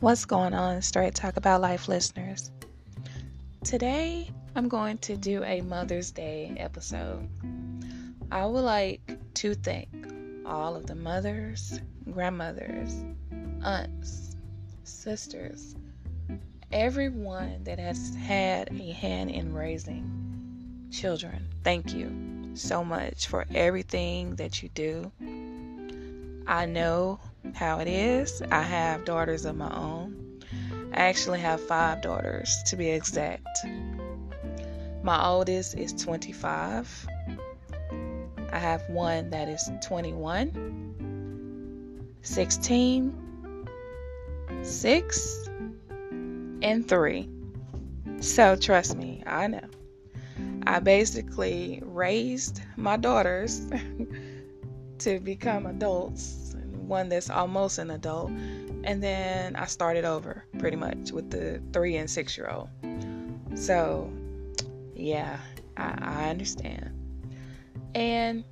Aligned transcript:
What's 0.00 0.26
going 0.26 0.54
on, 0.54 0.80
Straight 0.82 1.16
Talk 1.16 1.36
About 1.38 1.60
Life 1.60 1.88
listeners? 1.88 2.52
Today, 3.64 4.30
I'm 4.54 4.68
going 4.68 4.98
to 4.98 5.16
do 5.16 5.42
a 5.42 5.60
Mother's 5.62 6.12
Day 6.12 6.54
episode. 6.56 7.28
I 8.30 8.46
would 8.46 8.60
like 8.60 9.00
to 9.34 9.54
thank 9.54 9.88
all 10.46 10.76
of 10.76 10.86
the 10.86 10.94
mothers, 10.94 11.80
grandmothers, 12.12 12.94
aunts, 13.64 14.36
sisters, 14.84 15.74
everyone 16.70 17.64
that 17.64 17.80
has 17.80 18.14
had 18.14 18.70
a 18.70 18.92
hand 18.92 19.32
in 19.32 19.52
raising 19.52 20.86
children. 20.92 21.44
Thank 21.64 21.92
you 21.92 22.52
so 22.54 22.84
much 22.84 23.26
for 23.26 23.46
everything 23.52 24.36
that 24.36 24.62
you 24.62 24.68
do. 24.68 25.10
I 26.46 26.66
know 26.66 27.18
how 27.54 27.80
it 27.80 27.88
is. 27.88 28.42
I 28.50 28.62
have 28.62 29.04
daughters 29.04 29.44
of 29.44 29.56
my 29.56 29.74
own. 29.74 30.40
I 30.92 31.02
actually 31.02 31.40
have 31.40 31.60
five 31.60 32.02
daughters 32.02 32.56
to 32.66 32.76
be 32.76 32.90
exact. 32.90 33.46
My 35.02 35.26
oldest 35.26 35.76
is 35.76 35.92
25. 35.92 37.08
I 38.50 38.58
have 38.58 38.82
one 38.88 39.30
that 39.30 39.48
is 39.48 39.70
21, 39.84 42.16
16, 42.22 43.68
6, 44.62 45.48
and 46.62 46.88
3. 46.88 47.28
So 48.20 48.56
trust 48.56 48.96
me, 48.96 49.22
I 49.26 49.46
know. 49.46 49.60
I 50.66 50.80
basically 50.80 51.80
raised 51.84 52.60
my 52.76 52.96
daughters 52.96 53.66
to 54.98 55.20
become 55.20 55.66
adults, 55.66 56.47
one 56.88 57.08
that's 57.08 57.30
almost 57.30 57.78
an 57.78 57.90
adult, 57.90 58.30
and 58.84 59.02
then 59.02 59.56
I 59.56 59.66
started 59.66 60.04
over 60.04 60.44
pretty 60.58 60.76
much 60.76 61.12
with 61.12 61.30
the 61.30 61.62
three 61.72 61.96
and 61.96 62.10
six 62.10 62.36
year 62.36 62.48
old. 62.48 62.68
So, 63.54 64.10
yeah, 64.94 65.38
I, 65.76 65.98
I 66.00 66.30
understand. 66.30 66.90
And 67.94 68.44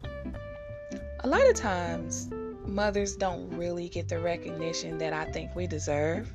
a 1.20 1.28
lot 1.28 1.46
of 1.48 1.54
times, 1.54 2.28
mothers 2.66 3.16
don't 3.16 3.48
really 3.56 3.88
get 3.88 4.08
the 4.08 4.18
recognition 4.18 4.98
that 4.98 5.12
I 5.12 5.24
think 5.32 5.54
we 5.54 5.66
deserve. 5.66 6.32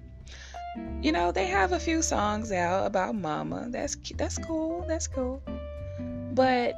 You 1.01 1.11
know, 1.11 1.31
they 1.31 1.47
have 1.47 1.73
a 1.73 1.79
few 1.79 2.01
songs 2.01 2.51
out 2.51 2.85
about 2.85 3.15
mama. 3.15 3.67
That's 3.69 3.95
that's 4.15 4.37
cool. 4.37 4.85
That's 4.87 5.07
cool. 5.07 5.43
But 6.33 6.75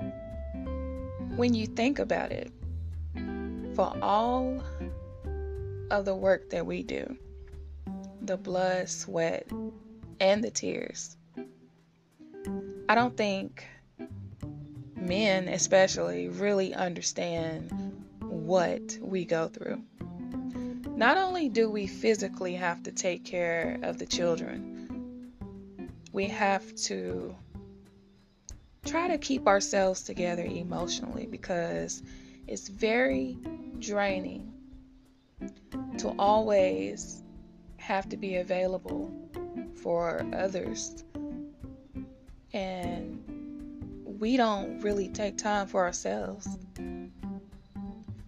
when 1.36 1.54
you 1.54 1.68
think 1.68 2.00
about 2.00 2.32
it, 2.32 2.52
for 3.76 3.96
all 4.02 4.64
of 5.92 6.06
the 6.06 6.16
work 6.16 6.50
that 6.50 6.66
we 6.66 6.84
do 6.84 7.18
the 8.22 8.38
blood, 8.38 8.88
sweat, 8.88 9.46
and 10.20 10.44
the 10.44 10.50
tears. 10.50 11.18
I 12.88 12.96
don't 12.96 13.18
think 13.18 13.66
men, 14.96 15.50
especially, 15.50 16.30
really 16.30 16.74
understand 16.74 17.72
what 18.22 18.98
we 19.02 19.26
go 19.26 19.50
through. 19.50 19.82
Not 20.96 21.18
only 21.18 21.50
do 21.50 21.70
we 21.70 21.88
physically 21.88 22.54
have 22.54 22.84
to 22.84 22.92
take 22.92 23.26
care 23.26 23.78
of 23.84 23.98
the 23.98 24.06
children, 24.06 25.32
we 26.14 26.26
have 26.28 26.74
to 26.76 27.36
try 28.86 29.08
to 29.08 29.18
keep 29.18 29.48
ourselves 29.48 30.04
together 30.04 30.44
emotionally 30.44 31.26
because 31.26 32.04
it's 32.48 32.70
very 32.70 33.38
draining 33.80 34.53
to 35.98 36.10
always 36.20 37.24
have 37.78 38.08
to 38.10 38.18
be 38.18 38.38
available 38.38 39.12
for 39.82 40.26
others. 40.34 41.04
And 42.54 43.22
we 44.20 44.38
don't 44.38 44.80
really 44.82 45.10
take 45.10 45.38
time 45.38 45.68
for 45.68 45.84
ourselves. 45.84 46.48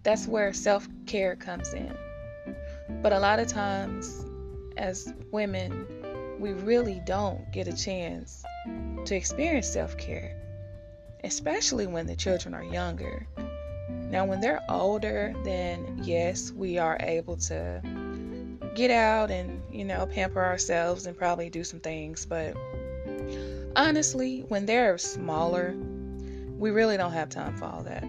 That's 0.02 0.26
where 0.26 0.52
self 0.52 0.86
care 1.06 1.36
comes 1.36 1.72
in. 1.74 1.96
But 3.02 3.12
a 3.12 3.18
lot 3.18 3.38
of 3.38 3.48
times, 3.48 4.24
as 4.76 5.12
women, 5.32 5.86
we 6.38 6.52
really 6.52 7.00
don't 7.06 7.50
get 7.52 7.66
a 7.66 7.72
chance 7.72 8.44
to 9.04 9.16
experience 9.16 9.68
self 9.68 9.96
care, 9.96 10.36
especially 11.24 11.86
when 11.86 12.06
the 12.06 12.16
children 12.16 12.54
are 12.54 12.64
younger. 12.64 13.26
Now, 14.10 14.24
when 14.24 14.40
they're 14.40 14.62
older, 14.68 15.34
then 15.44 16.00
yes, 16.02 16.52
we 16.52 16.78
are 16.78 16.96
able 17.00 17.36
to 17.36 17.82
get 18.74 18.90
out 18.90 19.30
and, 19.30 19.62
you 19.72 19.84
know, 19.84 20.06
pamper 20.06 20.44
ourselves 20.44 21.06
and 21.06 21.16
probably 21.16 21.50
do 21.50 21.64
some 21.64 21.80
things. 21.80 22.24
But 22.24 22.56
honestly, 23.74 24.44
when 24.48 24.66
they're 24.66 24.98
smaller, 24.98 25.74
we 26.58 26.70
really 26.70 26.96
don't 26.96 27.12
have 27.12 27.28
time 27.28 27.56
for 27.56 27.64
all 27.64 27.82
that. 27.82 28.04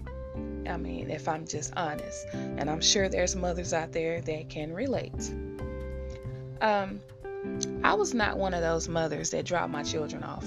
I 0.67 0.77
mean, 0.77 1.09
if 1.09 1.27
I'm 1.27 1.45
just 1.45 1.73
honest, 1.75 2.27
and 2.33 2.69
I'm 2.69 2.81
sure 2.81 3.09
there's 3.09 3.35
mothers 3.35 3.73
out 3.73 3.91
there 3.91 4.21
that 4.21 4.49
can 4.49 4.73
relate. 4.73 5.31
Um, 6.61 6.99
I 7.83 7.93
was 7.93 8.13
not 8.13 8.37
one 8.37 8.53
of 8.53 8.61
those 8.61 8.89
mothers 8.89 9.29
that 9.31 9.45
dropped 9.45 9.71
my 9.71 9.83
children 9.83 10.23
off. 10.23 10.45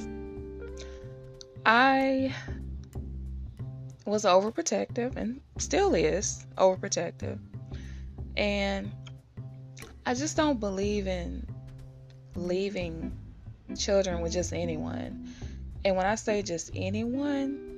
I 1.65 2.35
was 4.07 4.25
overprotective 4.25 5.17
and 5.17 5.41
still 5.59 5.95
is 5.95 6.47
overprotective. 6.57 7.39
And 8.37 8.91
I 10.07 10.15
just 10.15 10.37
don't 10.37 10.59
believe 10.59 11.07
in 11.07 11.47
leaving 12.35 13.17
children 13.77 14.21
with 14.21 14.33
just 14.33 14.53
anyone. 14.53 15.29
And 15.85 15.97
when 15.97 16.07
I 16.07 16.15
say 16.15 16.43
just 16.43 16.71
anyone, 16.75 17.71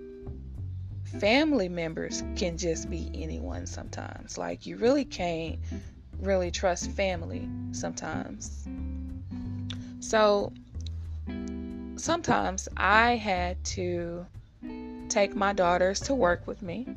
family 1.21 1.69
members 1.69 2.23
can 2.37 2.57
just 2.57 2.89
be 2.89 3.11
anyone 3.15 3.67
sometimes. 3.67 4.39
Like 4.39 4.67
you 4.67 4.77
really 4.77 5.05
can't 5.05 5.59
really 6.21 6.51
trust 6.51 6.91
family 6.93 7.49
sometimes. 7.73 8.67
So 10.01 10.53
sometimes 11.97 12.69
I 12.77 13.17
had 13.17 13.63
to 13.65 14.27
take 15.13 15.37
my 15.37 15.53
daughters 15.53 16.01
to 16.01 16.15
work 16.15 16.47
with 16.47 16.63
me. 16.63 16.89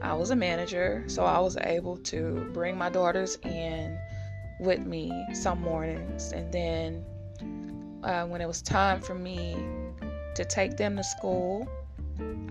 I 0.00 0.14
was 0.14 0.30
a 0.30 0.36
manager, 0.36 1.02
so 1.08 1.24
I 1.24 1.40
was 1.40 1.56
able 1.56 1.96
to 1.96 2.48
bring 2.52 2.78
my 2.78 2.90
daughters 2.90 3.36
in 3.42 3.98
with 4.60 4.86
me 4.86 5.26
some 5.32 5.60
mornings. 5.60 6.30
And 6.32 6.52
then 6.52 7.04
uh, 8.04 8.24
when 8.26 8.40
it 8.40 8.46
was 8.46 8.62
time 8.62 9.00
for 9.00 9.14
me 9.14 9.56
to 10.36 10.44
take 10.44 10.76
them 10.76 10.96
to 10.96 11.02
school, 11.02 11.66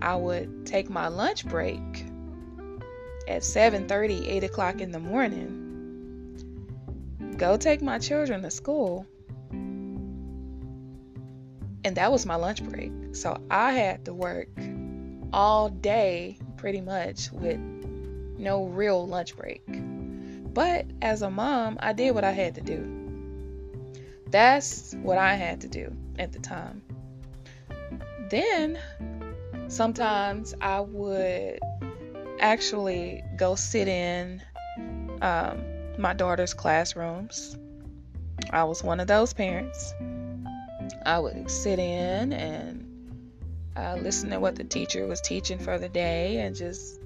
I 0.02 0.16
would 0.16 0.66
take 0.66 0.90
my 0.90 1.08
lunch 1.08 1.46
break 1.46 1.80
at 3.26 3.42
7:30, 3.42 4.28
8 4.28 4.44
o'clock 4.44 4.80
in 4.82 4.92
the 4.92 5.00
morning. 5.00 5.60
Go 7.38 7.56
take 7.56 7.80
my 7.80 7.98
children 7.98 8.42
to 8.42 8.50
school. 8.50 9.06
And 11.86 11.96
that 11.96 12.12
was 12.12 12.26
my 12.26 12.34
lunch 12.34 12.62
break. 12.64 12.92
So 13.12 13.38
I 13.50 13.72
had 13.72 14.04
to 14.06 14.14
work 14.14 14.48
all 15.34 15.68
day 15.68 16.38
pretty 16.56 16.80
much 16.80 17.32
with 17.32 17.58
no 18.38 18.66
real 18.66 19.04
lunch 19.04 19.36
break. 19.36 19.64
But 20.54 20.86
as 21.02 21.22
a 21.22 21.30
mom, 21.30 21.76
I 21.80 21.92
did 21.92 22.14
what 22.14 22.22
I 22.22 22.30
had 22.30 22.54
to 22.54 22.60
do. 22.60 23.90
That's 24.28 24.94
what 25.02 25.18
I 25.18 25.34
had 25.34 25.60
to 25.62 25.68
do 25.68 25.92
at 26.20 26.32
the 26.32 26.38
time. 26.38 26.82
Then 28.30 28.78
sometimes 29.66 30.54
I 30.60 30.80
would 30.80 31.58
actually 32.38 33.24
go 33.36 33.56
sit 33.56 33.88
in 33.88 34.40
um, 35.20 35.64
my 35.98 36.14
daughter's 36.14 36.54
classrooms. 36.54 37.58
I 38.50 38.62
was 38.62 38.84
one 38.84 39.00
of 39.00 39.08
those 39.08 39.32
parents. 39.32 39.94
I 41.04 41.18
would 41.18 41.50
sit 41.50 41.80
in 41.80 42.32
and 42.32 42.83
uh, 43.76 43.96
listen 44.00 44.30
to 44.30 44.38
what 44.38 44.56
the 44.56 44.64
teacher 44.64 45.06
was 45.06 45.20
teaching 45.20 45.58
for 45.58 45.78
the 45.78 45.88
day, 45.88 46.38
and 46.38 46.54
just 46.54 47.00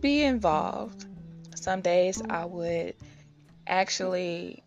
be 0.00 0.22
involved. 0.22 1.06
Some 1.54 1.80
days 1.80 2.22
I 2.28 2.44
would 2.46 2.94
actually 3.66 4.62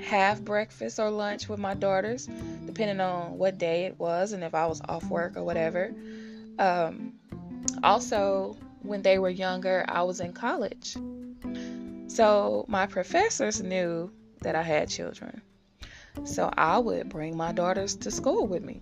have 0.00 0.44
breakfast 0.44 0.98
or 0.98 1.10
lunch 1.10 1.48
with 1.48 1.58
my 1.58 1.74
daughters, 1.74 2.28
depending 2.66 3.00
on 3.00 3.38
what 3.38 3.58
day 3.58 3.84
it 3.84 3.98
was 3.98 4.32
and 4.32 4.42
if 4.42 4.54
I 4.54 4.66
was 4.66 4.80
off 4.88 5.04
work 5.08 5.36
or 5.36 5.44
whatever. 5.44 5.94
Um, 6.58 7.14
also, 7.82 8.56
when 8.82 9.02
they 9.02 9.18
were 9.18 9.30
younger, 9.30 9.84
I 9.88 10.02
was 10.02 10.20
in 10.20 10.32
college. 10.32 10.96
So 12.08 12.64
my 12.68 12.86
professors 12.86 13.62
knew 13.62 14.10
that 14.40 14.54
I 14.54 14.62
had 14.62 14.88
children. 14.88 15.42
So 16.24 16.50
I 16.56 16.78
would 16.78 17.08
bring 17.08 17.36
my 17.36 17.52
daughters 17.52 17.94
to 17.96 18.10
school 18.10 18.46
with 18.46 18.62
me. 18.62 18.80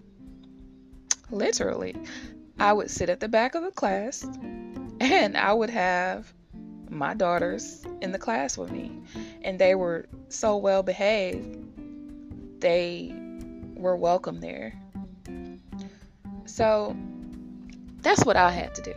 Literally, 1.31 1.97
I 2.59 2.73
would 2.73 2.91
sit 2.91 3.09
at 3.09 3.21
the 3.21 3.29
back 3.29 3.55
of 3.55 3.63
the 3.63 3.71
class 3.71 4.25
and 5.01 5.37
I 5.37 5.53
would 5.53 5.71
have 5.71 6.33
my 6.89 7.15
daughters 7.15 7.85
in 8.01 8.13
the 8.13 8.19
class 8.19 8.57
with 8.57 8.71
me, 8.71 8.93
and 9.43 9.59
they 9.59 9.75
were 9.75 10.07
so 10.29 10.57
well 10.57 10.83
behaved. 10.83 11.59
They 12.61 13.15
were 13.75 13.97
welcome 13.97 14.41
there. 14.41 14.75
So 16.47 16.97
that's 18.01 18.25
what 18.25 18.37
I 18.37 18.51
had 18.51 18.75
to 18.77 18.83
do. 18.83 18.95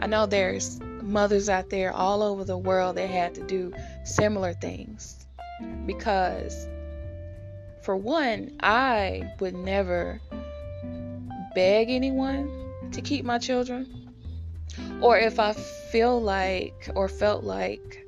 I 0.00 0.06
know 0.06 0.26
there's 0.26 0.80
mothers 1.02 1.48
out 1.48 1.70
there 1.70 1.92
all 1.92 2.22
over 2.22 2.44
the 2.44 2.56
world 2.56 2.96
that 2.96 3.10
had 3.10 3.34
to 3.34 3.46
do 3.46 3.72
similar 4.04 4.54
things 4.54 5.26
because 5.86 6.66
for 7.82 7.96
one, 7.96 8.56
I 8.60 9.32
would 9.40 9.54
never 9.54 10.20
beg 11.54 11.90
anyone 11.90 12.72
to 12.92 13.00
keep 13.00 13.24
my 13.24 13.38
children. 13.38 14.10
Or 15.00 15.18
if 15.18 15.38
I 15.38 15.52
feel 15.52 16.20
like 16.20 16.88
or 16.94 17.08
felt 17.08 17.44
like 17.44 18.06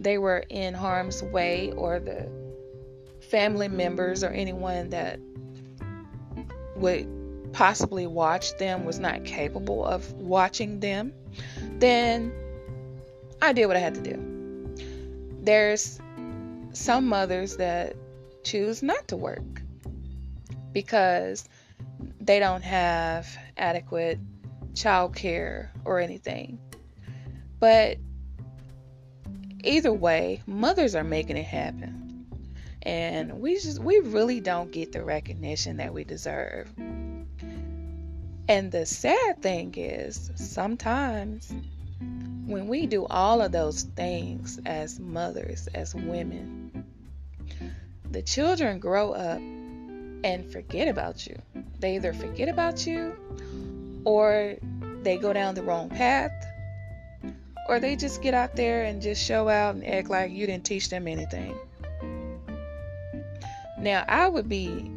they 0.00 0.18
were 0.18 0.44
in 0.48 0.74
harm's 0.74 1.22
way 1.22 1.72
or 1.72 2.00
the 2.00 2.28
family 3.20 3.68
members 3.68 4.24
or 4.24 4.28
anyone 4.30 4.90
that 4.90 5.18
would 6.76 7.08
possibly 7.52 8.06
watch 8.06 8.56
them 8.58 8.84
was 8.84 8.98
not 8.98 9.24
capable 9.24 9.84
of 9.84 10.12
watching 10.14 10.80
them, 10.80 11.12
then 11.78 12.32
I 13.40 13.52
did 13.52 13.66
what 13.66 13.76
I 13.76 13.80
had 13.80 13.94
to 13.94 14.02
do. 14.02 14.76
There's 15.42 16.00
some 16.72 17.06
mothers 17.06 17.56
that 17.56 17.94
choose 18.42 18.82
not 18.82 19.06
to 19.08 19.16
work 19.16 19.62
because 20.72 21.48
they 22.24 22.38
don't 22.38 22.62
have 22.62 23.26
adequate 23.56 24.18
child 24.74 25.14
care 25.14 25.72
or 25.84 25.98
anything. 25.98 26.58
But 27.58 27.98
either 29.64 29.92
way, 29.92 30.42
mothers 30.46 30.94
are 30.94 31.04
making 31.04 31.36
it 31.36 31.44
happen. 31.44 32.26
And 32.82 33.40
we 33.40 33.54
just 33.54 33.80
we 33.80 33.98
really 34.00 34.40
don't 34.40 34.72
get 34.72 34.92
the 34.92 35.04
recognition 35.04 35.76
that 35.76 35.92
we 35.92 36.04
deserve. 36.04 36.68
And 38.48 38.72
the 38.72 38.86
sad 38.86 39.40
thing 39.40 39.74
is, 39.76 40.30
sometimes 40.34 41.52
when 42.46 42.66
we 42.66 42.86
do 42.86 43.06
all 43.06 43.40
of 43.40 43.52
those 43.52 43.82
things 43.82 44.58
as 44.66 44.98
mothers, 44.98 45.68
as 45.74 45.94
women, 45.94 46.84
the 48.10 48.22
children 48.22 48.80
grow 48.80 49.12
up 49.12 49.40
and 50.24 50.50
forget 50.50 50.88
about 50.88 51.26
you. 51.26 51.36
They 51.80 51.96
either 51.96 52.12
forget 52.12 52.48
about 52.48 52.86
you 52.86 53.14
or 54.04 54.56
they 55.02 55.16
go 55.16 55.32
down 55.32 55.54
the 55.54 55.62
wrong 55.62 55.88
path 55.88 56.32
or 57.68 57.80
they 57.80 57.96
just 57.96 58.22
get 58.22 58.34
out 58.34 58.56
there 58.56 58.84
and 58.84 59.00
just 59.00 59.24
show 59.24 59.48
out 59.48 59.74
and 59.74 59.86
act 59.86 60.10
like 60.10 60.30
you 60.30 60.46
didn't 60.46 60.64
teach 60.64 60.88
them 60.88 61.08
anything. 61.08 61.54
Now, 63.78 64.04
I 64.06 64.28
would 64.28 64.48
be 64.48 64.90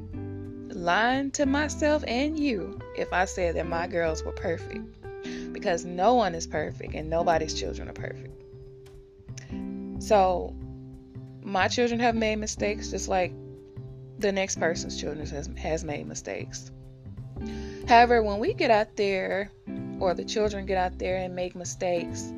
lying 0.70 1.32
to 1.32 1.46
myself 1.46 2.04
and 2.08 2.38
you 2.38 2.80
if 2.98 3.12
I 3.14 3.26
said 3.26 3.56
that 3.56 3.68
my 3.68 3.88
girls 3.88 4.24
were 4.24 4.32
perfect 4.32 4.86
because 5.54 5.86
no 5.86 6.14
one 6.14 6.36
is 6.36 6.46
perfect 6.46 6.94
and 6.94 7.10
nobody's 7.10 7.54
children 7.54 7.90
are 7.90 7.94
perfect. 7.94 8.44
So, 10.04 10.54
my 11.44 11.68
children 11.68 12.00
have 12.00 12.16
made 12.16 12.36
mistakes 12.36 12.92
just 12.92 13.08
like 13.08 13.32
the 14.20 14.32
next 14.32 14.60
person's 14.60 15.00
children 15.00 15.26
has, 15.28 15.50
has 15.58 15.84
made 15.84 16.08
mistakes. 16.08 16.72
However, 17.88 18.24
when 18.24 18.40
we 18.40 18.54
get 18.54 18.72
out 18.72 18.96
there, 18.96 19.52
or 20.00 20.14
the 20.14 20.26
children 20.26 20.66
get 20.66 20.78
out 20.78 20.98
there 20.98 21.18
and 21.18 21.36
make 21.36 21.56
mistakes, 21.56 22.34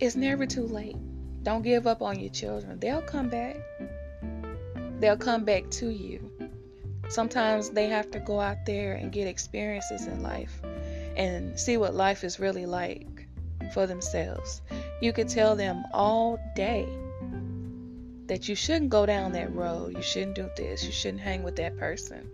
it's 0.00 0.16
never 0.16 0.46
too 0.46 0.66
late. 0.66 0.96
Don't 1.42 1.62
give 1.62 1.86
up 1.86 2.02
on 2.02 2.20
your 2.20 2.30
children. 2.30 2.78
They'll 2.78 3.02
come 3.02 3.28
back. 3.28 3.56
They'll 5.00 5.16
come 5.16 5.44
back 5.44 5.70
to 5.70 5.88
you. 5.88 6.30
Sometimes 7.08 7.70
they 7.70 7.86
have 7.86 8.10
to 8.10 8.20
go 8.20 8.38
out 8.38 8.66
there 8.66 8.94
and 8.94 9.10
get 9.10 9.26
experiences 9.26 10.06
in 10.06 10.22
life 10.22 10.60
and 11.16 11.58
see 11.58 11.76
what 11.76 11.94
life 11.94 12.22
is 12.22 12.38
really 12.38 12.66
like 12.66 13.26
for 13.72 13.86
themselves. 13.86 14.60
You 15.00 15.12
could 15.12 15.28
tell 15.28 15.56
them 15.56 15.84
all 15.92 16.38
day 16.54 16.86
that 18.28 18.48
you 18.48 18.54
shouldn't 18.54 18.90
go 18.90 19.06
down 19.06 19.32
that 19.32 19.54
road. 19.54 19.96
You 19.96 20.02
shouldn't 20.02 20.36
do 20.36 20.48
this. 20.56 20.84
You 20.84 20.92
shouldn't 20.92 21.22
hang 21.22 21.42
with 21.42 21.56
that 21.56 21.76
person. 21.78 22.30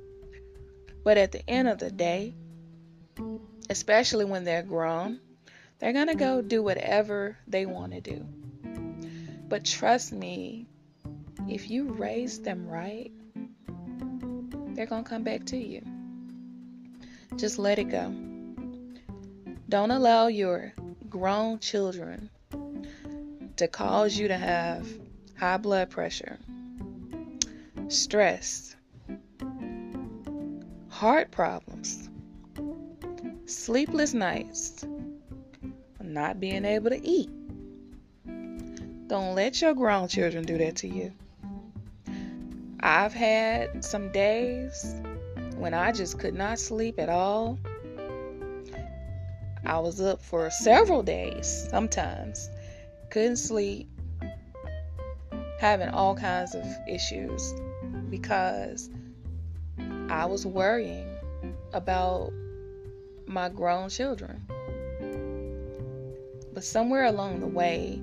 But 1.05 1.17
at 1.19 1.33
the 1.33 1.49
end 1.49 1.69
of 1.69 1.79
the 1.79 1.91
day, 1.91 2.35
especially 3.71 4.25
when 4.25 4.45
they're 4.45 4.63
grown, 4.63 5.21
they're 5.79 5.93
going 5.93 6.09
to 6.09 6.15
go 6.15 6.43
do 6.43 6.63
whatever 6.63 7.37
they 7.47 7.65
want 7.65 7.93
to 7.93 8.01
do. 8.01 8.27
But 9.49 9.65
trust 9.65 10.13
me, 10.13 10.67
if 11.49 11.71
you 11.71 11.93
raise 11.93 12.41
them 12.41 12.67
right, 12.67 13.13
they're 14.75 14.87
going 14.87 15.05
to 15.05 15.11
come 15.11 15.23
back 15.23 15.45
to 15.47 15.57
you. 15.57 15.83
Just 17.37 17.59
let 17.59 17.79
it 17.79 17.85
go. 17.85 18.13
Don't 19.69 19.91
allow 19.91 20.27
your 20.27 20.73
grown 21.09 21.59
children 21.61 22.31
to 23.57 23.69
cause 23.69 24.17
you 24.17 24.29
to 24.29 24.37
have 24.37 24.89
high 25.39 25.57
blood 25.57 25.91
pressure, 25.91 26.39
stress, 27.89 28.77
heart 30.89 31.31
problems, 31.31 32.09
sleepless 33.47 34.15
nights, 34.15 34.85
not 36.01 36.41
being 36.41 36.65
able 36.65 36.91
to 36.91 37.07
eat. 37.07 37.31
Don't 39.09 39.35
let 39.35 39.61
your 39.61 39.75
grown 39.75 40.09
children 40.09 40.45
do 40.45 40.57
that 40.59 40.77
to 40.77 40.89
you. 40.89 41.13
I've 42.81 43.13
had 43.13 43.85
some 43.85 44.13
days 44.13 44.95
when 45.57 45.75
I 45.75 45.93
just 45.93 46.19
could 46.19 46.35
not 46.35 46.59
sleep 46.59 46.99
at 46.99 47.09
all. 47.09 47.59
I 49.67 49.79
was 49.79 50.01
up 50.01 50.21
for 50.21 50.51
several 50.51 51.03
days 51.03 51.67
sometimes, 51.71 52.51
couldn't 53.11 53.39
sleep, 53.39 53.89
having 55.65 55.89
all 55.89 56.15
kinds 56.15 56.55
of 56.55 56.63
issues 56.87 57.55
because 58.11 58.91
I 60.11 60.27
was 60.27 60.45
worrying 60.45 61.09
about 61.73 62.35
my 63.25 63.49
grown 63.49 63.89
children. 63.89 64.43
But 66.53 66.65
somewhere 66.65 67.07
along 67.07 67.41
the 67.41 67.47
way, 67.47 67.99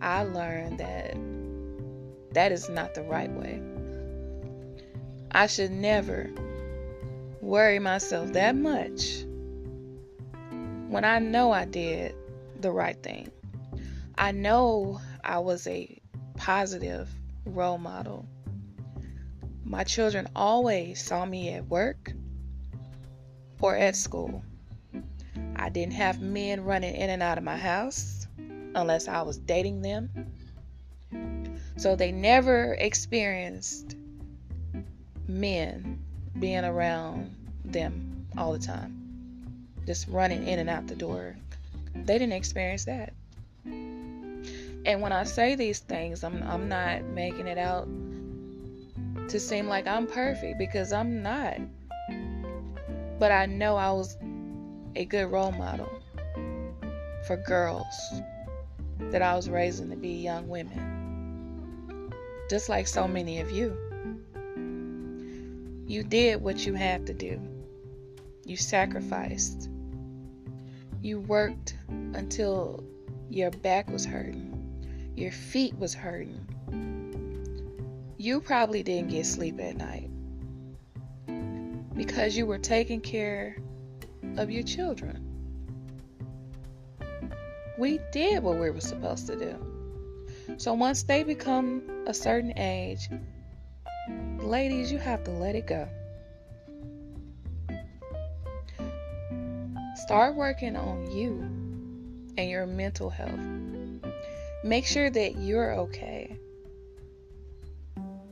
I 0.00 0.22
learned 0.22 0.78
that 0.78 1.16
that 2.34 2.52
is 2.52 2.68
not 2.68 2.94
the 2.94 3.02
right 3.02 3.32
way. 3.32 3.60
I 5.32 5.48
should 5.48 5.72
never 5.72 6.30
worry 7.40 7.80
myself 7.80 8.32
that 8.34 8.54
much 8.54 9.24
when 10.86 11.04
I 11.04 11.18
know 11.18 11.50
I 11.50 11.64
did 11.64 12.14
the 12.60 12.70
right 12.70 13.02
thing. 13.02 13.32
I 14.16 14.30
know 14.30 15.00
I 15.24 15.40
was 15.40 15.66
a 15.66 15.97
positive 16.38 17.10
role 17.44 17.78
model. 17.78 18.24
My 19.64 19.84
children 19.84 20.26
always 20.34 21.02
saw 21.02 21.26
me 21.26 21.52
at 21.52 21.66
work 21.66 22.12
or 23.60 23.76
at 23.76 23.96
school. 23.96 24.42
I 25.56 25.68
didn't 25.68 25.94
have 25.94 26.22
men 26.22 26.64
running 26.64 26.94
in 26.94 27.10
and 27.10 27.22
out 27.22 27.36
of 27.36 27.44
my 27.44 27.56
house 27.56 28.26
unless 28.74 29.08
I 29.08 29.20
was 29.22 29.36
dating 29.36 29.82
them. 29.82 30.08
So 31.76 31.96
they 31.96 32.12
never 32.12 32.74
experienced 32.78 33.96
men 35.26 36.02
being 36.38 36.64
around 36.64 37.34
them 37.64 38.26
all 38.36 38.52
the 38.52 38.58
time, 38.58 39.66
just 39.86 40.08
running 40.08 40.46
in 40.46 40.60
and 40.60 40.70
out 40.70 40.86
the 40.86 40.94
door. 40.94 41.36
They 41.94 42.18
didn't 42.18 42.32
experience 42.32 42.84
that. 42.84 43.12
And 44.84 45.02
when 45.02 45.12
I 45.12 45.24
say 45.24 45.54
these 45.54 45.80
things, 45.80 46.24
I'm, 46.24 46.42
I'm 46.42 46.68
not 46.68 47.04
making 47.04 47.46
it 47.46 47.58
out 47.58 47.88
to 49.28 49.38
seem 49.38 49.68
like 49.68 49.86
I'm 49.86 50.06
perfect 50.06 50.58
because 50.58 50.92
I'm 50.92 51.22
not. 51.22 51.58
But 53.18 53.32
I 53.32 53.46
know 53.46 53.76
I 53.76 53.90
was 53.90 54.16
a 54.96 55.04
good 55.04 55.26
role 55.26 55.52
model 55.52 55.88
for 57.26 57.36
girls 57.36 57.94
that 59.10 59.22
I 59.22 59.34
was 59.34 59.50
raising 59.50 59.90
to 59.90 59.96
be 59.96 60.10
young 60.10 60.48
women. 60.48 62.12
Just 62.48 62.68
like 62.68 62.86
so 62.86 63.06
many 63.06 63.40
of 63.40 63.50
you. 63.50 63.76
You 65.86 66.02
did 66.02 66.42
what 66.42 66.66
you 66.66 66.74
had 66.74 67.06
to 67.06 67.14
do. 67.14 67.40
You 68.44 68.56
sacrificed. 68.56 69.68
You 71.02 71.20
worked 71.20 71.74
until 71.88 72.82
your 73.30 73.50
back 73.50 73.90
was 73.90 74.04
hurting. 74.04 74.57
Your 75.18 75.32
feet 75.32 75.76
was 75.76 75.94
hurting. 75.94 76.46
You 78.18 78.40
probably 78.40 78.84
didn't 78.84 79.10
get 79.10 79.26
sleep 79.26 79.58
at 79.58 79.76
night 79.76 80.08
because 81.96 82.36
you 82.36 82.46
were 82.46 82.56
taking 82.58 83.00
care 83.00 83.56
of 84.36 84.48
your 84.48 84.62
children. 84.62 85.24
We 87.76 87.98
did 88.12 88.44
what 88.44 88.60
we 88.60 88.70
were 88.70 88.80
supposed 88.80 89.26
to 89.26 89.34
do. 89.34 90.54
So 90.56 90.72
once 90.74 91.02
they 91.02 91.24
become 91.24 91.82
a 92.06 92.14
certain 92.14 92.56
age, 92.56 93.08
ladies, 94.38 94.92
you 94.92 94.98
have 94.98 95.24
to 95.24 95.32
let 95.32 95.56
it 95.56 95.66
go. 95.66 95.88
Start 99.96 100.36
working 100.36 100.76
on 100.76 101.10
you 101.10 101.40
and 102.36 102.48
your 102.48 102.66
mental 102.66 103.10
health. 103.10 103.40
Make 104.64 104.86
sure 104.86 105.08
that 105.08 105.36
you're 105.36 105.74
okay. 105.74 106.36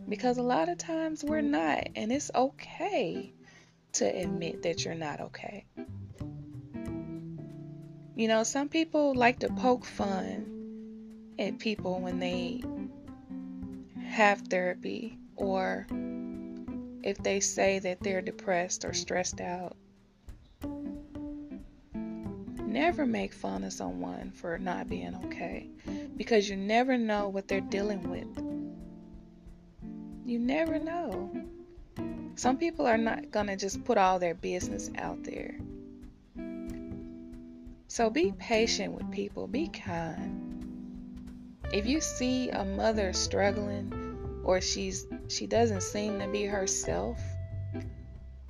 Because 0.08 0.38
a 0.38 0.42
lot 0.42 0.68
of 0.68 0.78
times 0.78 1.24
we're 1.24 1.40
not, 1.40 1.88
and 1.94 2.12
it's 2.12 2.30
okay 2.34 3.32
to 3.92 4.04
admit 4.04 4.62
that 4.62 4.84
you're 4.84 4.94
not 4.94 5.20
okay. 5.20 5.64
You 8.16 8.28
know, 8.28 8.42
some 8.42 8.68
people 8.68 9.14
like 9.14 9.40
to 9.40 9.48
poke 9.48 9.84
fun 9.84 11.34
at 11.38 11.58
people 11.58 12.00
when 12.00 12.18
they 12.18 12.62
have 14.04 14.40
therapy 14.42 15.18
or 15.36 15.86
if 17.02 17.18
they 17.18 17.40
say 17.40 17.78
that 17.80 18.00
they're 18.00 18.22
depressed 18.22 18.84
or 18.84 18.92
stressed 18.92 19.40
out. 19.40 19.76
Never 22.76 23.06
make 23.06 23.32
fun 23.32 23.64
of 23.64 23.72
someone 23.72 24.32
for 24.32 24.58
not 24.58 24.86
being 24.86 25.14
okay 25.24 25.70
because 26.14 26.46
you 26.46 26.56
never 26.56 26.98
know 26.98 27.30
what 27.30 27.48
they're 27.48 27.62
dealing 27.62 28.10
with. 28.10 28.28
You 30.26 30.38
never 30.38 30.78
know. 30.78 31.32
Some 32.34 32.58
people 32.58 32.86
are 32.86 32.98
not 32.98 33.30
going 33.30 33.46
to 33.46 33.56
just 33.56 33.82
put 33.82 33.96
all 33.96 34.18
their 34.18 34.34
business 34.34 34.90
out 34.98 35.24
there. 35.24 35.56
So 37.88 38.10
be 38.10 38.34
patient 38.38 38.92
with 38.92 39.10
people, 39.10 39.46
be 39.46 39.68
kind. 39.68 41.32
If 41.72 41.86
you 41.86 42.02
see 42.02 42.50
a 42.50 42.62
mother 42.62 43.14
struggling 43.14 44.42
or 44.44 44.60
she's 44.60 45.06
she 45.28 45.46
doesn't 45.46 45.82
seem 45.82 46.18
to 46.18 46.28
be 46.28 46.44
herself, 46.44 47.18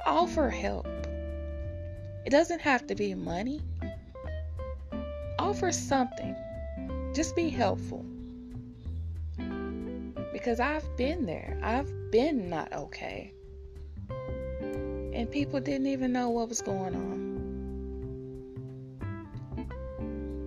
offer 0.04 0.50
help. 0.50 0.88
It 2.26 2.30
doesn't 2.30 2.62
have 2.62 2.88
to 2.88 2.96
be 2.96 3.14
money. 3.14 3.60
Offer 5.46 5.70
something. 5.70 6.34
Just 7.14 7.36
be 7.36 7.48
helpful. 7.48 8.04
Because 10.32 10.58
I've 10.58 10.84
been 10.96 11.24
there. 11.24 11.56
I've 11.62 11.88
been 12.10 12.50
not 12.50 12.72
okay. 12.72 13.32
And 14.10 15.30
people 15.30 15.60
didn't 15.60 15.86
even 15.86 16.12
know 16.12 16.30
what 16.30 16.48
was 16.48 16.60
going 16.62 16.96
on. 16.96 17.22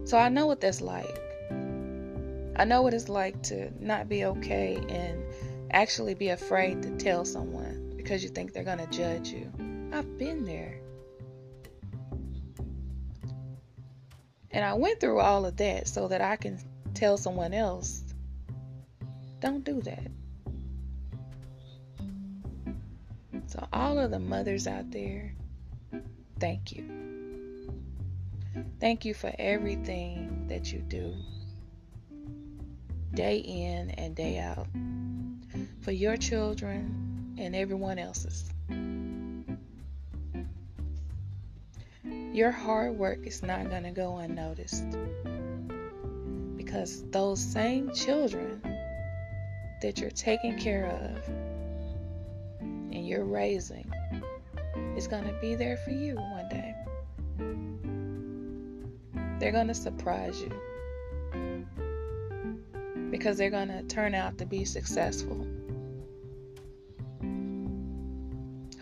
So 0.06 0.18
I 0.18 0.28
know 0.28 0.48
what 0.48 0.60
that's 0.60 0.82
like. 0.82 1.18
I 2.58 2.66
know 2.66 2.82
what 2.82 2.94
it's 2.94 3.08
like 3.08 3.42
to 3.44 3.72
not 3.82 4.10
be 4.10 4.26
okay 4.26 4.84
and 4.90 5.24
actually 5.72 6.14
be 6.14 6.28
afraid 6.28 6.82
to 6.84 6.90
tell 6.98 7.24
someone 7.24 7.94
because 7.96 8.22
you 8.22 8.28
think 8.28 8.52
they're 8.52 8.66
going 8.66 8.86
to 8.86 8.88
judge 8.88 9.30
you. 9.30 9.50
I've 9.94 10.18
been 10.18 10.44
there. 10.44 10.82
And 14.52 14.66
I 14.66 14.74
went 14.74 15.00
through 15.00 15.20
all 15.20 15.46
of 15.46 15.58
that 15.58 15.88
so 15.88 16.08
that 16.08 16.22
I 16.22 16.36
can 16.36 16.60
tell 16.94 17.18
someone 17.18 17.54
else 17.54 18.04
don't 19.40 19.64
do 19.64 19.82
that. 19.82 20.08
So, 23.48 23.68
all 23.72 23.98
of 23.98 24.12
the 24.12 24.20
mothers 24.20 24.68
out 24.68 24.92
there, 24.92 25.34
thank 26.40 26.72
you. 26.72 27.00
Thank 28.80 29.06
you 29.06 29.14
for 29.14 29.34
everything 29.40 30.46
that 30.48 30.72
you 30.72 30.80
do, 30.80 31.14
day 33.14 33.38
in 33.38 33.92
and 33.92 34.16
day 34.16 34.40
out, 34.40 34.68
for 35.82 35.92
your 35.92 36.18
children 36.18 37.36
and 37.38 37.56
everyone 37.56 37.98
else's. 37.98 38.50
Your 42.32 42.52
hard 42.52 42.96
work 42.98 43.26
is 43.26 43.42
not 43.42 43.70
going 43.70 43.84
to 43.84 43.92
go 43.92 44.18
unnoticed 44.18 44.86
because 46.56 47.04
those 47.10 47.42
same 47.42 47.92
children 47.94 48.62
that 49.82 50.00
you're 50.00 50.12
taking 50.12 50.58
care 50.58 50.86
of 50.86 51.28
and 52.92 53.08
you're 53.08 53.26
raising 53.26 53.92
is 54.96 55.08
going 55.08 55.24
to 55.24 55.34
be 55.42 55.56
there 55.56 55.78
for 55.78 55.90
you 55.90 56.16
one 56.18 56.48
day. 56.50 56.76
They're 59.40 59.52
going 59.52 59.68
to 59.68 59.74
surprise 59.74 60.40
you 60.40 60.52
because 63.10 63.38
they're 63.38 63.50
going 63.50 63.70
to 63.70 63.82
turn 63.84 64.14
out 64.14 64.38
to 64.38 64.46
be 64.46 64.66
successful. 64.66 65.48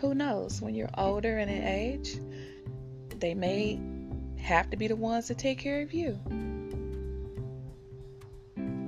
Who 0.00 0.14
knows? 0.14 0.60
When 0.60 0.74
you're 0.74 0.90
older 0.98 1.38
and 1.38 1.50
in 1.50 1.64
age, 1.64 2.18
they 3.20 3.34
may 3.34 3.80
have 4.38 4.70
to 4.70 4.76
be 4.76 4.88
the 4.88 4.96
ones 4.96 5.26
to 5.26 5.34
take 5.34 5.58
care 5.58 5.82
of 5.82 5.92
you. 5.92 6.18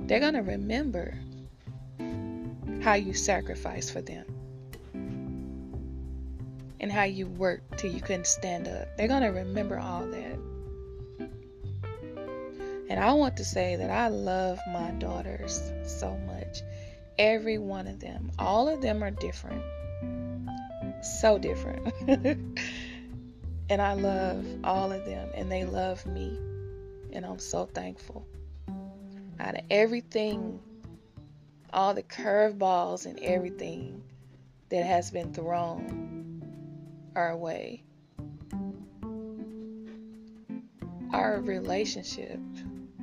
They're 0.07 0.19
going 0.19 0.33
to 0.33 0.41
remember 0.41 1.17
how 2.81 2.95
you 2.95 3.13
sacrifice 3.13 3.89
for 3.89 4.01
them 4.01 4.25
and 6.79 6.91
how 6.91 7.03
you 7.03 7.27
worked 7.27 7.77
till 7.77 7.91
you 7.91 8.01
couldn't 8.01 8.27
stand 8.27 8.67
up. 8.67 8.97
They're 8.97 9.07
going 9.07 9.21
to 9.21 9.29
remember 9.29 9.79
all 9.79 10.05
that. 10.07 10.39
And 12.89 12.99
I 12.99 13.13
want 13.13 13.37
to 13.37 13.45
say 13.45 13.77
that 13.77 13.89
I 13.89 14.09
love 14.09 14.59
my 14.73 14.91
daughters 14.91 15.71
so 15.85 16.17
much. 16.27 16.61
Every 17.17 17.57
one 17.57 17.87
of 17.87 17.99
them. 17.99 18.31
All 18.37 18.67
of 18.67 18.81
them 18.81 19.03
are 19.03 19.11
different. 19.11 19.63
So 21.01 21.37
different. 21.37 21.93
and 23.71 23.81
I 23.81 23.93
love 23.93 24.45
all 24.65 24.91
of 24.91 25.05
them. 25.05 25.29
And 25.33 25.49
they 25.49 25.63
love 25.63 26.05
me. 26.05 26.37
And 27.13 27.25
I'm 27.25 27.39
so 27.39 27.65
thankful. 27.65 28.27
Out 29.39 29.57
of 29.57 29.63
everything 29.69 30.59
all 31.71 31.93
the 31.93 32.03
curveballs 32.03 33.05
and 33.05 33.17
everything 33.19 34.03
that 34.67 34.83
has 34.83 35.09
been 35.09 35.33
thrown 35.33 36.43
our 37.15 37.37
way. 37.37 37.81
Our 41.13 41.39
relationship 41.39 42.41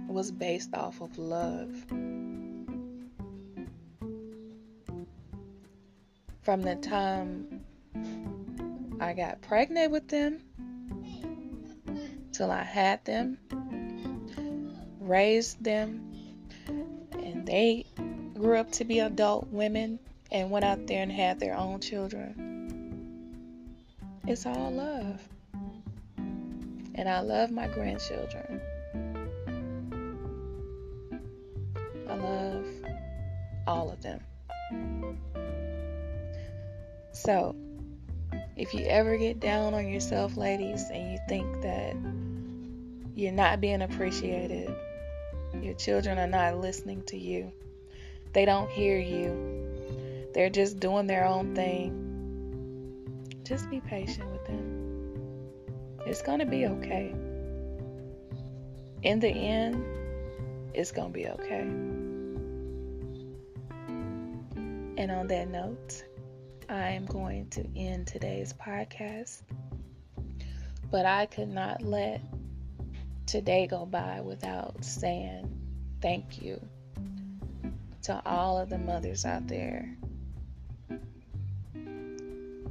was 0.07 0.31
based 0.31 0.75
off 0.75 1.01
of 1.01 1.17
love. 1.17 1.75
From 6.43 6.61
the 6.61 6.77
time 6.77 7.65
I 9.01 9.15
got 9.15 9.41
pregnant 9.41 9.93
with 9.93 10.09
them 10.09 10.43
till 12.39 12.53
I 12.53 12.63
had 12.63 13.05
them, 13.05 13.37
raised 15.01 15.65
them, 15.65 16.13
and 17.13 17.45
they 17.45 17.85
grew 18.35 18.57
up 18.57 18.71
to 18.73 18.85
be 18.85 19.01
adult 19.01 19.49
women 19.49 19.99
and 20.31 20.49
went 20.49 20.65
out 20.65 20.87
there 20.87 21.03
and 21.03 21.11
had 21.11 21.41
their 21.41 21.57
own 21.57 21.81
children. 21.81 23.75
It's 24.29 24.47
all 24.47 24.71
love. 24.71 25.21
And 26.95 27.09
I 27.09 27.23
love 27.23 27.51
my 27.51 27.67
grandchildren. 27.67 28.61
I 32.09 32.15
love 32.15 32.67
all 33.67 33.91
of 33.91 34.01
them. 34.01 34.21
So, 37.11 37.57
if 38.57 38.75
you 38.75 38.87
ever 38.87 39.17
get 39.17 39.41
down 39.41 39.75
on 39.75 39.89
yourself, 39.89 40.37
ladies, 40.37 40.85
and 40.93 41.11
you 41.11 41.19
think 41.29 41.63
that 41.63 41.97
you're 43.19 43.33
not 43.33 43.61
being 43.61 43.83
appreciated, 43.83 44.73
your 45.61 45.75
children 45.75 46.19
are 46.19 46.29
not 46.29 46.57
listening 46.59 47.03
to 47.03 47.19
you, 47.19 47.51
they 48.33 48.45
don't 48.45 48.71
hear 48.71 48.97
you. 48.97 50.31
They're 50.35 50.51
just 50.51 50.79
doing 50.79 51.09
their 51.09 51.25
own 51.25 51.55
thing. 51.57 52.05
Just 53.43 53.69
be 53.71 53.81
patient 53.81 54.31
with 54.31 54.45
them. 54.47 55.49
It's 56.07 56.23
going 56.23 56.39
to 56.39 56.47
be 56.47 56.67
okay. 56.67 57.13
In 59.03 59.19
the 59.19 59.31
end, 59.31 59.85
it's 60.73 60.93
going 60.93 61.09
to 61.09 61.19
be 61.19 61.27
okay. 61.29 61.67
And 64.97 65.11
on 65.11 65.27
that 65.27 65.49
note, 65.49 66.05
I 66.69 66.91
am 66.91 67.07
going 67.07 67.49
to 67.51 67.67
end 67.75 68.07
today's 68.07 68.53
podcast. 68.53 69.43
But 70.91 71.05
I 71.05 71.27
could 71.27 71.49
not 71.49 71.83
let 71.83 72.21
today 73.29 73.67
go 73.67 73.85
by 73.85 74.23
without 74.23 74.83
saying 74.83 75.47
thank 76.01 76.41
you 76.41 76.59
to 78.03 78.23
all 78.25 78.57
of 78.59 78.71
the 78.71 78.79
mothers 78.79 79.27
out 79.27 79.47
there. 79.47 79.95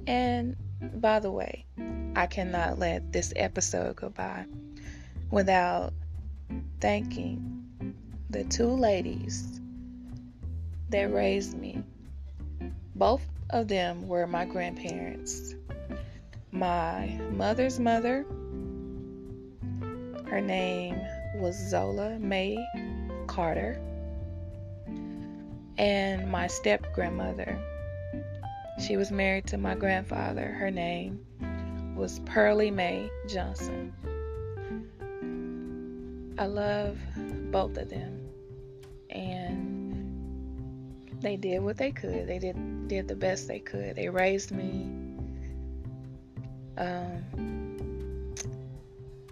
And 0.07 0.55
by 0.95 1.19
the 1.19 1.29
way, 1.29 1.63
I 2.15 2.25
cannot 2.25 2.79
let 2.79 3.13
this 3.13 3.33
episode 3.35 3.97
go 3.97 4.09
by 4.09 4.45
without 5.29 5.93
thanking 6.81 7.93
the 8.31 8.43
two 8.45 8.69
ladies 8.69 9.61
that 10.89 11.13
raised 11.13 11.55
me. 11.55 11.83
Both 12.95 13.27
of 13.51 13.67
them 13.67 14.07
were 14.07 14.25
my 14.25 14.45
grandparents. 14.45 15.53
My 16.51 17.19
mother's 17.29 17.79
mother, 17.79 18.25
her 20.29 20.41
name 20.41 21.00
was 21.36 21.55
Zola 21.55 22.17
May 22.19 22.57
Carter, 23.27 23.79
and 25.77 26.29
my 26.29 26.48
step 26.48 26.93
grandmother. 26.93 27.60
She 28.79 28.98
was 28.98 29.12
married 29.12 29.48
to 29.48 29.57
my 29.57 29.75
grandfather. 29.75 30.48
Her 30.48 30.69
name 30.69 31.25
was 31.96 32.19
Pearlie 32.19 32.72
Mae 32.72 33.10
Johnson. 33.27 33.93
I 36.38 36.46
love 36.46 37.00
both 37.51 37.77
of 37.77 37.89
them. 37.89 38.29
And 39.10 39.88
they 41.22 41.38
did 41.38 41.60
what 41.63 41.77
they 41.77 41.91
could. 41.91 42.27
They 42.27 42.38
did 42.38 42.88
did 42.88 43.07
the 43.07 43.15
best 43.15 43.48
they 43.48 43.60
could. 43.60 43.96
They 43.96 44.10
raised 44.10 44.51
me. 44.51 44.89
Um, 46.77 47.24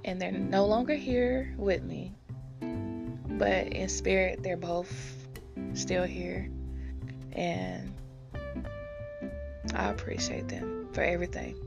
and 0.05 0.21
they're 0.21 0.31
no 0.31 0.65
longer 0.65 0.93
here 0.93 1.53
with 1.57 1.83
me. 1.83 2.13
But 2.61 3.73
in 3.73 3.89
spirit, 3.89 4.41
they're 4.43 4.55
both 4.55 4.93
still 5.73 6.03
here. 6.03 6.47
And 7.33 7.91
I 9.73 9.89
appreciate 9.89 10.47
them 10.47 10.87
for 10.93 11.01
everything. 11.01 11.57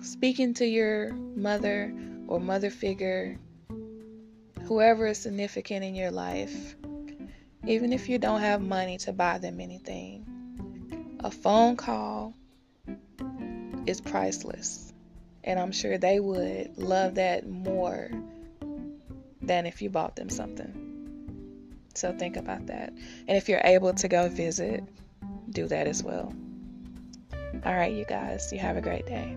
speaking 0.03 0.55
to 0.55 0.67
your 0.67 1.13
mother 1.13 1.95
or 2.27 2.41
mother 2.41 2.71
figure, 2.71 3.39
whoever 4.65 5.07
is 5.07 5.19
significant 5.19 5.85
in 5.85 5.95
your 5.95 6.11
life, 6.11 6.77
even 7.67 7.93
if 7.93 8.09
you 8.09 8.19
don't 8.19 8.41
have 8.41 8.61
money 8.61 8.99
to 8.99 9.13
buy 9.13 9.39
them 9.39 9.61
anything, 9.61 10.25
a 11.21 11.31
phone 11.31 11.77
call 11.77 12.35
is 13.87 14.01
priceless. 14.01 14.88
And 15.45 15.59
I'm 15.59 15.73
sure 15.73 15.99
they 15.99 16.21
would 16.21 16.77
love 16.77 17.15
that 17.15 17.49
more 17.49 18.11
than 19.41 19.67
if 19.67 19.81
you 19.81 19.91
bought 19.91 20.17
them 20.17 20.29
something. 20.29 20.89
So 21.95 22.13
think 22.13 22.37
about 22.37 22.67
that. 22.67 22.91
And 22.91 23.37
if 23.37 23.49
you're 23.49 23.63
able 23.65 23.95
to 23.95 24.09
go 24.09 24.29
visit, 24.29 24.85
do 25.51 25.67
that 25.69 25.87
as 25.87 26.03
well. 26.03 26.35
All 27.65 27.75
right, 27.75 27.93
you 27.93 28.05
guys, 28.05 28.53
you 28.53 28.59
have 28.59 28.77
a 28.77 28.81
great 28.81 29.07
day. 29.07 29.37